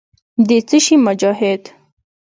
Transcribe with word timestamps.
د 0.47 0.49
څه 0.67 0.77
شي 0.85 0.95
مجاهد. 1.05 1.61